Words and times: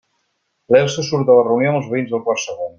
L'Elsa 0.75 1.05
surt 1.11 1.29
de 1.29 1.37
la 1.41 1.45
reunió 1.51 1.71
amb 1.75 1.83
els 1.83 1.93
veïns 1.95 2.13
del 2.15 2.27
quart 2.29 2.47
segona. 2.49 2.69